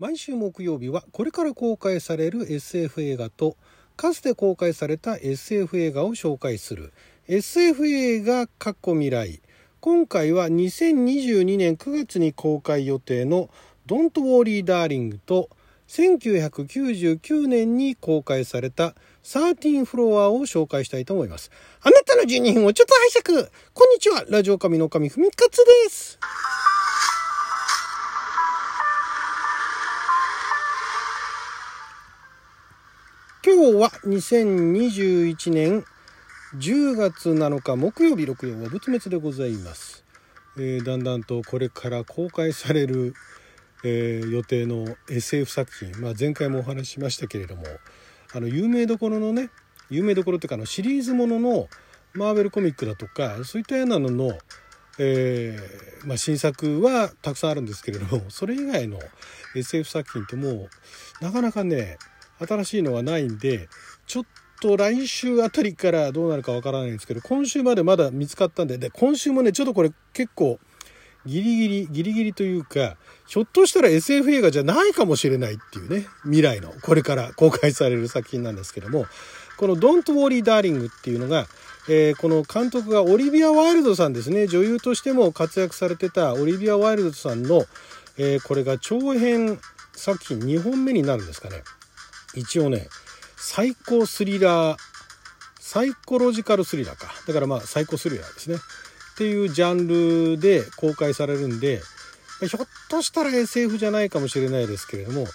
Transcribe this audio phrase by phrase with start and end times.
[0.00, 3.56] 毎週木曜日はこれから公開される SF 映画と
[3.96, 6.92] かつて公開された SF 映画を紹介する。
[7.28, 9.40] SF 映画過去未来。
[9.78, 13.50] 今回は2022年9月に公開予定の
[13.86, 15.48] 「Don't Worry Darling」と
[15.86, 21.52] 1999年に公開された13フロアを紹介したいと思います。
[21.82, 23.48] あなたの12分をちょっと拝借。
[23.72, 24.24] こんにちは。
[24.28, 26.18] ラジオ神の神ふみかつです。
[33.56, 35.84] 今日は2021年
[36.56, 40.04] 10月7日木曜日6曜は仏滅でございます、
[40.56, 43.14] えーだんだんとこれから公開される、
[43.84, 47.62] えー予定の SF 作品、まあ、前回もお話ししましたけれども
[48.34, 49.50] あの有名どころのね
[49.88, 51.68] 有名どころっていうかのシリーズものの
[52.12, 54.36] マーベルコミックだとかそういったようなのの、
[54.98, 58.98] えーまあ、新作はたくさんあるんですけれどもそれ以外の
[59.54, 60.68] SF 作品ってもう
[61.20, 61.98] なかなかね
[62.38, 63.68] 新しいのはないんで
[64.06, 64.24] ちょっ
[64.60, 70.58] と来週あたりからどうなるかわからないんですけど今週までまだ見つかったんでで今週もねちょっとこれ結構
[71.26, 79.06] ギリギリギリギリというかひょっとしたら SF 映画じゃないかもしれないっていうね未来のこれから 公開される作品なんですけども
[79.56, 81.46] この「Don't Worry Darling」っていうのが、
[81.88, 84.46] えーこの監督がオリビア・ワイルドさんですね。
[84.46, 87.66] 女優としても活躍されてたオリビア・ワイルドさんの、
[88.16, 89.60] えーこれが長編
[89.94, 91.62] 作品2本目になるんですかね。
[92.34, 92.88] 一応ね
[93.36, 94.78] サイコスリラー
[95.60, 97.12] サイコロジカルスリラーか。
[97.26, 98.56] だからまあサイコスリラーですね。
[98.56, 101.80] っていうジャンルで公開されるんで
[102.40, 105.26] ひょっとしたら SF じゃないかもしれないですけれども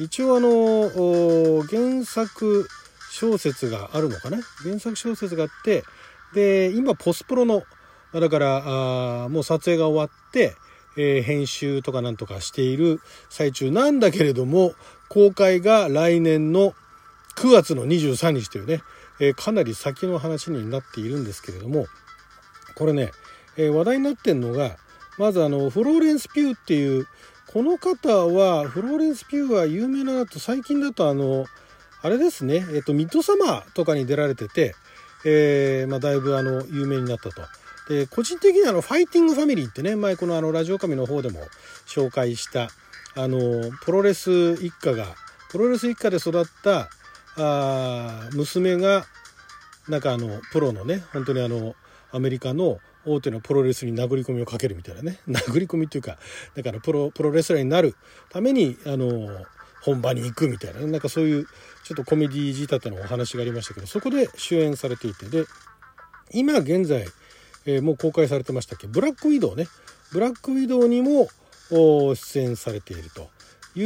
[0.00, 2.68] 一応あの原作
[3.12, 4.38] 小説があるのかな？
[4.62, 5.84] 原作小説があって
[6.34, 7.62] で今ポスプロの
[8.12, 10.56] だからあもう撮影が終わって、
[10.96, 14.74] えー編集とかなんとかしている最中なんだけれども
[15.10, 16.72] 公開が来年の
[17.36, 18.80] 9月の23日というね、
[19.20, 21.86] えーかなり先の話になっているんですけれども
[22.76, 23.10] これね、
[23.56, 24.76] えー話題になってんのが
[25.18, 27.06] まずあのフローレンス・ピューっていう
[27.52, 31.46] この方はフローレンス・ピューは有名なだと最近だとあの
[32.02, 34.74] あれですね、えっとミッドサマーとかに出られてて、
[35.26, 37.42] えーまあ、だいぶあの有名になったと。
[37.88, 41.40] で個人的にあのファイティングファミリーってね前このあのラジオ神の方でも
[41.88, 42.68] 紹介した
[43.16, 45.14] あのプロレス一家が
[45.50, 46.88] プロレス一家で育った
[47.36, 49.04] あ娘が
[49.88, 51.74] なんかあのプロのね本当にあの
[52.12, 55.18] アメリカの大手のプロレスに殴り込みをかけるみたいなね。
[55.28, 56.18] 殴り込みっていうか
[56.54, 57.94] だからプロプロレスラーになる
[58.28, 59.44] ためにあの
[59.82, 60.86] 本場に行くみたいなね。
[60.86, 61.46] なんかそういう
[61.84, 65.26] ちょっとコメディー仕立てのお話がありましたけどそこで主演されていて。
[65.26, 65.46] で
[66.32, 67.08] 今現在、
[67.64, 68.86] えーもう公開されてましたっけ？
[68.86, 69.66] ブラックウィドウね。
[70.12, 71.28] ブラックウィドウにも
[71.70, 73.30] 出演されていると
[73.74, 73.84] い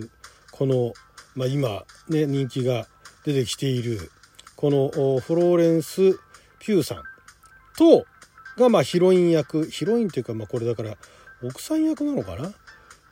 [0.00, 0.10] う
[0.50, 0.92] この、
[1.34, 2.86] まあ、今ね人気が
[3.24, 4.10] 出てきている
[4.56, 6.18] このフローレンス・
[6.60, 7.02] ピューさん
[7.76, 8.06] と
[8.56, 10.96] がまあヒロイン役ヒロインっていうかまあこれだから
[11.42, 12.52] 奥さん役なのかな？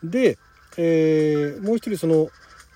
[0.05, 0.39] で、
[0.77, 2.29] えーもう一人その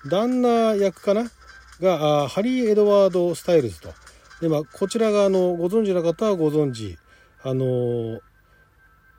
[0.09, 1.31] 旦那役かな？
[1.79, 3.93] がハリー・エドワード・スタイルズと。
[4.41, 6.97] で、まあ、こちらがあのご存知の方はご存知
[7.43, 8.19] あの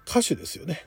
[0.07, 0.87] 歌手ですよね。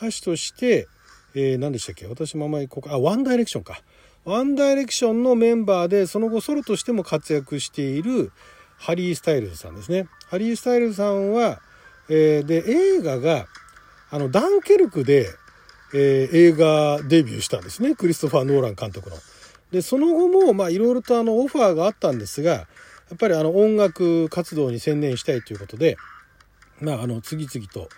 [0.00, 0.86] 歌手として、
[1.34, 2.06] えー何でしたっけ？
[2.06, 3.82] 私もあんまりここあワンダイレクションか。
[4.24, 8.30] ワンダイレクションのメンバーでその後ソロとしても活躍している
[8.76, 10.06] ハリー・スタイルズさんですね。
[10.28, 11.60] ハリー・スタイルズさんは、
[12.08, 13.46] えーで映画が
[14.10, 15.28] あのダンケルクで、
[15.92, 17.94] えー映画デビューしたんですね。
[17.96, 19.16] クリストファー・ノーラン監督の。
[19.70, 22.66] でその後もまあいろいろとあのオファーがあったんですがや
[23.14, 25.96] っぱりあの音楽活動に専念したいということで、
[26.80, 27.88] まあ、あの次々と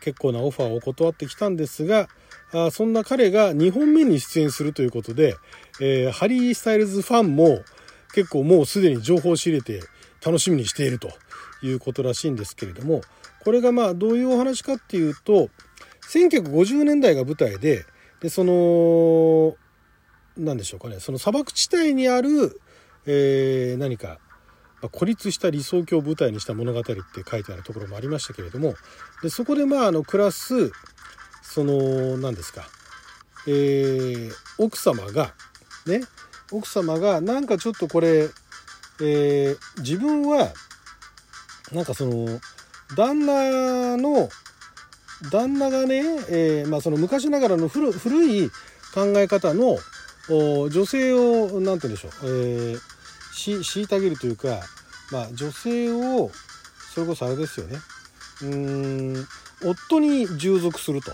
[0.00, 2.08] 結構なオファーを断ってきたんですが
[2.52, 5.36] あそんな彼が2本目に出演するということで、
[5.80, 7.62] えーハリー・スタイルズファンも
[8.12, 9.82] 結構もうすでに情報を仕入れて
[10.24, 11.10] 楽しみにしていると
[11.62, 13.02] いうことらしいんですけれども
[13.44, 15.48] これがまあどういうお話かっていうと
[16.12, 17.84] 1950年代が舞台で
[18.20, 19.56] でその
[20.36, 22.60] 何でしょうかねその砂漠地帯にある、
[23.06, 24.18] えー何か、
[24.82, 26.94] ま孤立した理想郷を舞台にした物語って
[27.28, 28.74] 書いてあるところもありましたけれども
[29.22, 30.72] でそこでまああの暮らす
[31.42, 32.68] その何ですか、
[33.46, 35.32] えー奥様が
[35.86, 36.02] ね
[36.52, 38.28] 奥様がなんかちょっとこれ、
[39.00, 40.52] えー自分は
[41.72, 42.40] なんかその
[42.96, 44.28] 旦那の
[45.30, 48.50] 旦那がね、えーまあ、その昔ながらの古い
[48.94, 49.78] 考え方の
[50.28, 52.89] 女性を何て言うんでしょう、えー
[53.40, 54.60] し虐げるというか、
[55.10, 56.30] まあ、女性を
[56.94, 57.78] それこそあれですよね。
[58.42, 59.26] うん
[59.62, 61.12] 夫に従属すると。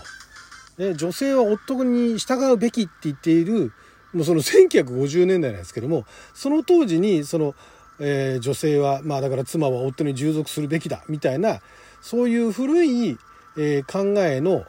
[0.77, 3.73] ね、女性は夫に従うべきって言っている
[4.13, 7.55] もうその1950年代なんですけどもその当時にその、
[7.99, 11.61] えー、女性はまあだから妻は夫に従属するべきだみたいな
[11.99, 13.17] そういう古い、
[13.57, 14.65] えー、考えの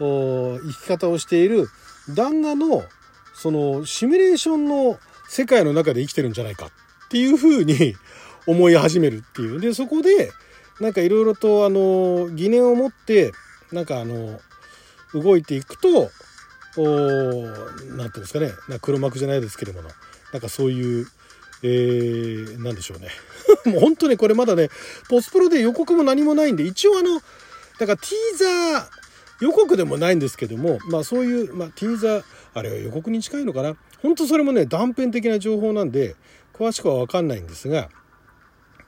[0.00, 1.68] 生き方をしている
[2.08, 2.82] 旦那の
[3.32, 4.98] そのシミュレーションの
[5.28, 6.70] 世界の中で生きてるんじゃないか。
[7.04, 7.96] っていうふうに
[8.46, 9.60] 思い始めるっていう。
[9.60, 10.32] で、そこで
[10.80, 13.32] なんかいろいろとあの疑念を持って
[13.72, 14.40] なんかあの
[15.14, 16.10] 動いていくと
[16.76, 18.52] 何て言うんですかね。
[18.68, 19.88] な黒幕じゃないですけれども
[20.32, 21.06] なんかそういう
[21.62, 23.08] えー、なんでしょうね。
[23.64, 24.68] もう本当にこれまだね
[25.08, 27.14] ポスプロで予告も何もないんで一応あの
[27.78, 28.86] だからティーザー
[29.40, 33.76] 予告でもないんですけどもまあそういう、まあ、ティーザーあれは予告に近いのかな。
[34.02, 36.14] 本当それもね断片的な情報なんで
[36.54, 37.88] 詳しくは分かんないんですが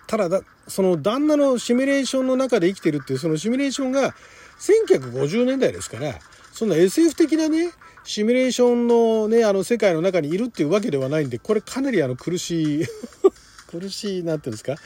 [0.06, 4.14] ただその旦那のシミュレーションの中で生きてるっていうそのシミュレーションが
[4.58, 6.14] 1950年代ですから
[6.52, 7.70] そんな SF 的なね
[8.04, 12.86] シミュレーションのねあの世界の中にいるっていうわけではないんでこれかなりあの苦しい
[13.68, 14.76] 苦しいなんていうんですか、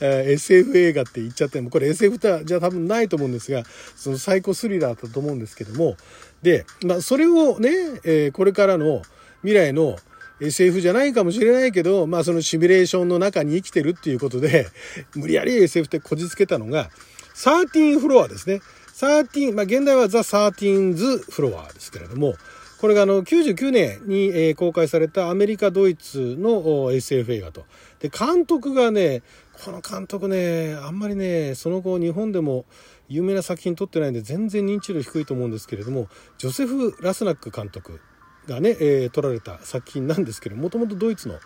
[0.00, 3.62] えー、SF 映画って言っちゃってもこれ SF じゃ多分ないと思うんですが
[3.94, 5.96] そのサイコスリラーだと思うんですけども
[6.42, 7.70] で、まあ、それをね、
[8.04, 9.02] えー、これからの
[9.42, 9.98] 未来の
[10.42, 14.66] SF じゃないかもしれないけど、まあそのシミュレーションの中に生きてるっていうことで、
[15.14, 16.90] 無理やり SF ってこじつけたのが、
[17.34, 18.60] 13フロアですね。
[18.94, 22.34] 13、まあ現代はザ・13ズ・フロアですけれども、
[22.80, 27.64] これがあの99年に、公開されたアメリカ・ドイツの SF 映画と。
[28.00, 29.22] で、監督がね、
[29.64, 32.64] この監督ね、あんまりね、その後日本でも
[33.08, 36.08] 有名な作品撮ってないんで全然認知度低いと思うんですけれども、
[36.38, 38.00] ジョセフ・ラスナック監督
[38.46, 41.38] がね、えー、撮られた作品なんですけどもともとドイツの、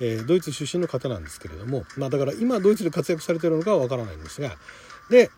[0.00, 4.56] えー、ドイツ出身の方なんですけれども、まあ、だから今ドイツで活躍されてるのかはわからないんですが
[5.10, 5.30] で、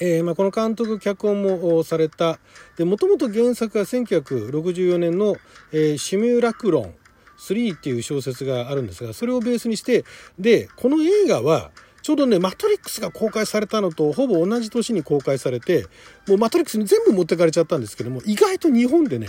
[0.00, 2.38] えーまあ、この監督脚本もされた
[2.80, 5.36] もともと原作が1964年の、
[5.72, 6.94] え「シミュラクロン
[7.38, 10.04] 3」っていう小説があるんですがそれをベースにして
[10.38, 11.70] でこの映画は
[12.04, 15.86] ちょうどね、マトリックスが公開されたのとほぼ同じ年に公開されて、
[16.28, 19.28] もうマトリックスに全部持ってかれちゃったんですけども、意外と日本でね、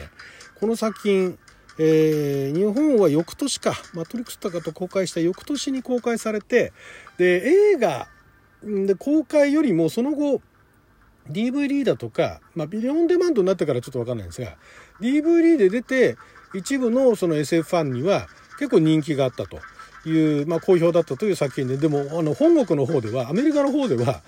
[0.59, 1.37] この作品、
[1.77, 6.71] えー、日本は翌年か、マトリックスとかと公開した翌年に公開されて、
[7.17, 7.43] で、
[7.73, 8.07] 映画
[8.63, 10.41] で公開よりもその後、
[11.29, 14.57] DVD だとか、まあ、ビデオンデマンドになってからちょっとわかんないんですが、
[15.01, 16.17] DVD で出て、
[16.53, 18.27] 一部のその SF ファンには
[18.59, 19.59] 結構人気があったと。
[20.05, 24.21] いう、まあ、好評だったという作品で、でも、あの、本国の方では、アメリカの方では、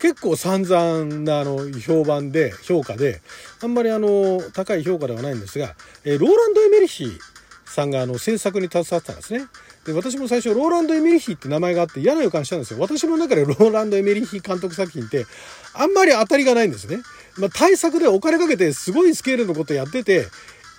[0.00, 3.20] 結構散々なあの評判で評価で
[3.62, 5.74] あんまりあの高い評価ではないんですが、
[6.04, 7.18] えローランド・エメリヒ
[7.66, 9.46] さんがあの制作に携わってたんですね。
[9.84, 12.80] で私も最初ローランド・エメリヒって名前があって嫌な予感したんですよ。
[12.80, 15.26] 私の中でローランド・エメリヒ監督作品って
[15.74, 16.98] あんまり当たりがないんですね。
[17.36, 20.26] まあ、対策でお金かけてすごいスケールのことやってて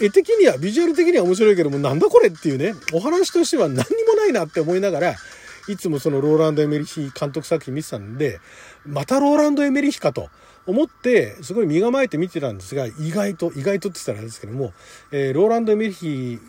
[0.01, 5.15] 絵的にはビジュアル的には面白いけどもなんだこれっていうねお話としては何にもないなって思いながら
[5.67, 8.39] いつもそのローランド・エメリヒ監督作品見てたんで、
[8.85, 10.29] またローランド・エメリヒかと
[10.65, 14.73] 思って、すごい身構えて見てたんですが、意外と、意外とって言ったらあれですけども、
[15.11, 16.39] えー、ローランド・エメリヒ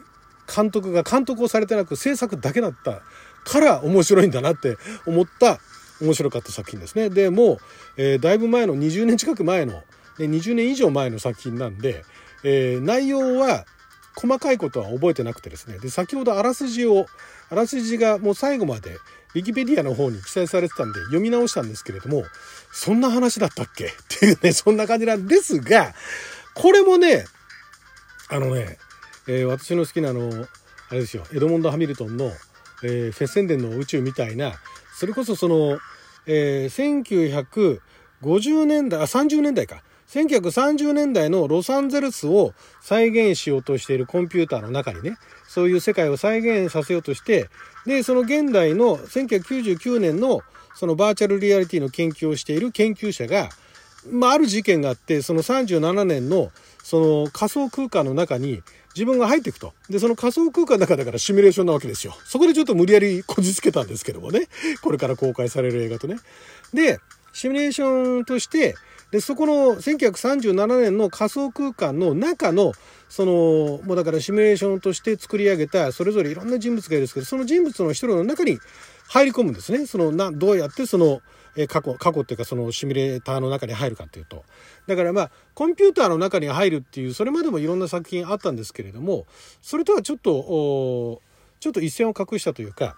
[0.54, 3.02] 監督が監督をされてなく制作だけだった
[3.44, 4.76] から面白いんだなって
[5.06, 5.58] 思った
[6.00, 7.10] 面白かった作品ですね。
[7.10, 7.58] で、もう、
[7.96, 9.82] えー、だいぶ前の20年近く前の、
[10.18, 12.04] 20年以上前の作品なんで、
[12.44, 13.66] えー、内容は
[14.14, 15.78] 細かいことは覚えてなくてですね。
[15.78, 17.06] で先ほどあらすじを
[17.50, 18.98] あらすじがもう最後まで
[19.34, 22.24] ウィキペディアの方に記載されてたんで読み直したんですけれども
[22.72, 23.86] そんな話だったっけ？
[23.88, 25.94] っていうねそんな感じなんですが
[26.54, 27.24] これもね
[28.28, 28.78] あのね、
[29.26, 30.46] えー、私の好きなあの
[30.90, 32.32] あれですよエドモンド・ハミルトンの、
[32.82, 34.52] えー、フェッセンデンの宇宙みたいな
[34.94, 35.78] それこそその、
[36.26, 37.80] えー、
[38.22, 39.82] 1950年代あ30年代か。
[40.12, 42.52] 1930年代のロサンゼルスを
[42.82, 45.16] 再現しようとしているコンピューターの中にね、
[45.48, 47.48] そういう世界を再現させようとして、
[47.86, 50.42] で、その現代の1999年の
[50.74, 53.48] そのバーチャルリアリティの研究をしている研究者が、
[54.10, 56.50] まあ、ある事件があって、その37年の
[56.82, 58.62] その仮想空間の中に
[58.94, 59.72] 自分が入っていくと。
[59.88, 62.14] で、その仮想空間の中だからシミュレーションなわけですよ。
[62.24, 64.48] そこでちょっと無理やりこじつけたんですけどもね。
[64.82, 66.16] これから公開される映画とね。
[66.74, 66.98] で、
[67.32, 68.74] シミュレーションとして、
[69.12, 72.72] で、そこの1937年の仮想空間の中の、
[73.10, 78.58] その、もうだからシミュレーションとして作り上げた、それぞれいろんな人物がいるんですけど、その人物の一人の中に
[79.08, 79.84] 入り込むんですね。
[79.86, 81.20] その、な、どうやってその、
[81.56, 84.44] え過去、過去っていうかそのシミュレーターの中に入るかっていうと。
[84.86, 89.26] だからまあ、コンピューターの中に入るっていう、それまでもいろんな作品あったんですけれども、
[89.60, 91.20] それとはちょっと、
[91.60, 92.96] ちょっと一線を画したというか、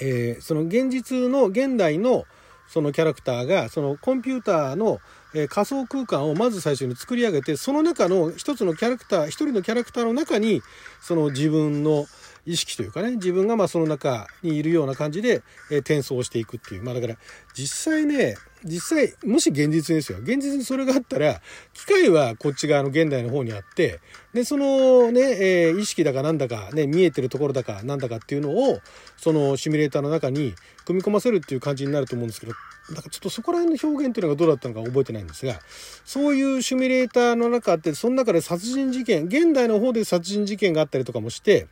[0.00, 2.24] えー、その現実の現代の
[2.68, 5.00] そのキャラクターがそのコンピューターの
[5.34, 10.62] え仮想空間をまず最初に作り上げてその中の一つのキャラクター一人のキャラクターの中に
[11.00, 12.06] その自分の
[12.46, 16.82] 意識というかね自分がまその中にいるような感じで、え転送していくっていう。
[16.82, 17.16] まあだから
[17.54, 20.18] 実際ね実際もし現実ですよ。
[20.18, 21.40] 現実にそれがあったら
[21.72, 24.00] 機械はこっち側の現代の方にあって
[24.32, 28.80] でそのね、えー、意識だかなんだかね見えてるところだかなんだかっていうのを
[29.16, 30.54] そのシミュレーターの中に
[30.84, 32.52] 組み込ませるっていう感じになると思うんですけど
[32.90, 35.58] なんかちょっとそこら辺の表現っていうのがどうだったのか覚えてないんですが
[36.04, 41.66] そういうシミュレーターの中ってその中で殺人事件現代の方で殺人事件があったりとかもして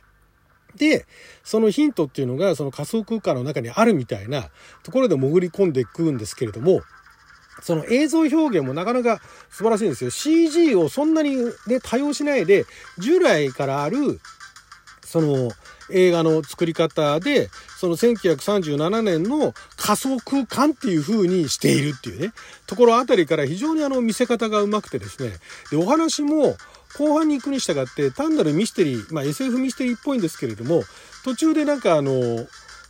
[0.75, 1.05] で、
[1.43, 4.49] そのヒントっていうのがその仮想空間の中にあるみたいな
[4.83, 6.81] ところで潜り込んでいくんですけれども、
[7.61, 10.09] その映像表現もなかなか素晴らしいんですよ。
[10.09, 11.35] CG をそんなに
[11.67, 12.65] ね、多用しないで、
[12.97, 14.19] 従来からある、
[15.05, 15.51] その
[15.93, 22.33] 映画の作り方で、その1937年の仮想空間っていう風にしているっていうね、
[22.67, 25.33] ところあたりから非常にあの見せ方がうまくてですね、
[25.71, 26.57] で、お話も、
[26.97, 30.83] 後半に行くに従って単なるミステリー、まあ SF ミステリーっぽいんですけれども、
[31.23, 32.45] 途中でなんかあの、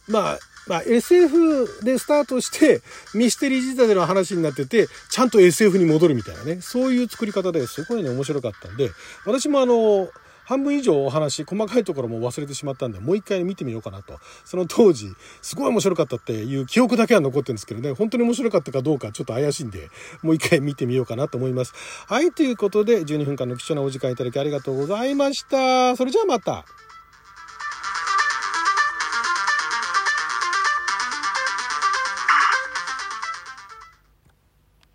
[0.08, 2.82] まあ、まあ SF でスタートして
[3.14, 8.92] ミステリー仕立ての話になってて、ちゃんと SF に戻るみたいなね、そういう作り方ですごいね面白かったんで、
[9.26, 10.10] 私もあの、
[10.46, 14.20] 半分以上お話、細かいところも忘れてしまったんで、もう一回見てみようかなと。
[14.46, 19.90] その当時、すごい面白かったっていう記憶だけは残ってるんですけどね、本当に面白かったかどうかちょっと怪しいんで、
[20.22, 21.74] もう一回見てみようかなと思います。
[22.08, 25.96] はい、ということで、12分間の貴重なお時間いただきありがとうございました。
[25.96, 26.66] それじゃあまた。